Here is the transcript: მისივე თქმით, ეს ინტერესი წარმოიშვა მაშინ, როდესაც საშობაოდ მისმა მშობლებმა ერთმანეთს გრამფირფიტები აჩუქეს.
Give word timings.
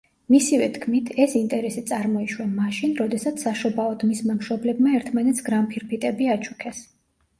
მისივე 0.33 0.67
თქმით, 0.77 1.11
ეს 1.25 1.35
ინტერესი 1.39 1.83
წარმოიშვა 1.91 2.47
მაშინ, 2.53 2.95
როდესაც 3.01 3.45
საშობაოდ 3.47 4.07
მისმა 4.13 4.39
მშობლებმა 4.41 4.97
ერთმანეთს 5.01 5.47
გრამფირფიტები 5.51 6.33
აჩუქეს. 6.39 6.83